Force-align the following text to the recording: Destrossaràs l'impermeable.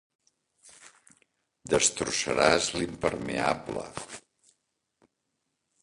Destrossaràs 1.73 2.71
l'impermeable. 2.79 3.87